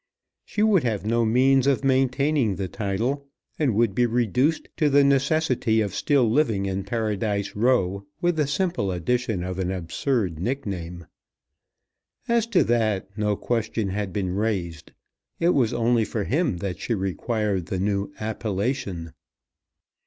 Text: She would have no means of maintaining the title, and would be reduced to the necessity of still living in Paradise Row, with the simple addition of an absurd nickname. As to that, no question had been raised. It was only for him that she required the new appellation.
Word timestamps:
She 0.45 0.63
would 0.63 0.83
have 0.83 1.05
no 1.05 1.25
means 1.25 1.67
of 1.67 1.83
maintaining 1.83 2.55
the 2.55 2.67
title, 2.67 3.27
and 3.59 3.75
would 3.75 3.93
be 3.93 4.07
reduced 4.07 4.67
to 4.77 4.89
the 4.89 5.03
necessity 5.03 5.79
of 5.79 5.93
still 5.93 6.27
living 6.27 6.65
in 6.65 6.85
Paradise 6.85 7.55
Row, 7.55 8.07
with 8.19 8.35
the 8.35 8.47
simple 8.47 8.91
addition 8.91 9.43
of 9.43 9.59
an 9.59 9.69
absurd 9.69 10.39
nickname. 10.39 11.05
As 12.27 12.47
to 12.47 12.63
that, 12.63 13.15
no 13.15 13.35
question 13.35 13.89
had 13.89 14.11
been 14.11 14.33
raised. 14.33 14.91
It 15.39 15.49
was 15.49 15.71
only 15.71 16.03
for 16.03 16.23
him 16.23 16.57
that 16.57 16.79
she 16.79 16.95
required 16.95 17.67
the 17.67 17.79
new 17.79 18.11
appellation. 18.19 19.13